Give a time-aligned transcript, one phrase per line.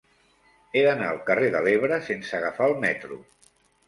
[0.77, 3.19] He d'anar al carrer de l'Ebre sense agafar el metro.